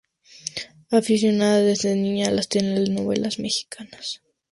[0.89, 4.23] Aficionada desde niña a las telenovelas mexicanas.